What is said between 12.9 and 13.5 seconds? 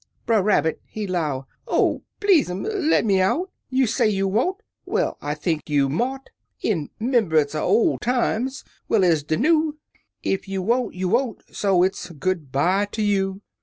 you